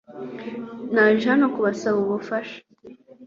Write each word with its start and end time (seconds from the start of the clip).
Naje 0.93 1.25
hano 1.31 1.45
kubasaba 1.53 1.97
ubufatanye. 2.05 2.57